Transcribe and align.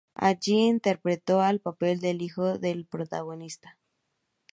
Allí 0.15 0.61
interpretó 0.67 1.45
el 1.45 1.61
papel 1.61 1.99
del 1.99 2.23
hijo 2.23 2.57
de 2.57 2.73
los 2.73 2.87
protagonistas. 2.87 3.75